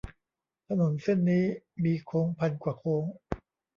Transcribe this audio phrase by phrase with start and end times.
[0.67, 1.45] ถนนเส้นนี้
[1.83, 3.05] มีโค้งพันกว่าโค้ง